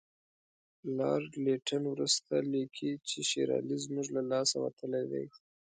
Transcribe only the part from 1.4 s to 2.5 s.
لیټن وروسته